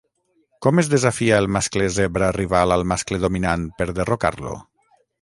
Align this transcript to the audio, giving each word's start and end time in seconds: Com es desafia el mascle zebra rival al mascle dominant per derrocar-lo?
Com 0.65 0.81
es 0.83 0.89
desafia 0.93 1.37
el 1.43 1.49
mascle 1.57 1.91
zebra 1.99 2.31
rival 2.39 2.75
al 2.79 2.87
mascle 2.95 3.23
dominant 3.27 3.71
per 3.83 3.93
derrocar-lo? 4.01 4.61